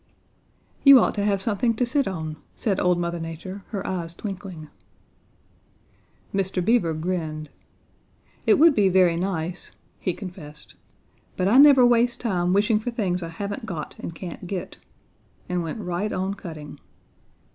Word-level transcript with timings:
"'You 0.83 0.97
ought 0.99 1.13
to 1.13 1.23
have 1.25 1.43
something 1.43 1.75
to 1.75 1.85
sit 1.85 2.07
on,' 2.07 2.37
said 2.55 2.79
Old 2.79 2.97
Mother 2.97 3.19
Nature, 3.19 3.63
her 3.67 3.85
eyes 3.85 4.15
twinkling. 4.15 4.67
"Mr. 6.33 6.65
Beaver 6.65 6.95
grinned. 6.95 7.51
'It 8.47 8.55
would 8.55 8.73
be 8.73 8.89
very 8.89 9.15
nice,' 9.15 9.73
he 9.99 10.15
confessed, 10.15 10.73
'but 11.37 11.47
I 11.47 11.59
never 11.59 11.85
waste 11.85 12.19
time 12.19 12.51
wishing 12.51 12.79
for 12.79 12.89
things 12.89 13.21
I 13.21 13.29
haven't 13.29 13.67
got 13.67 13.93
and 13.99 14.15
can't 14.15 14.47
get,' 14.47 14.77
and 15.47 15.61
went 15.61 15.79
right 15.79 16.11
on 16.11 16.33
cutting. 16.33 16.79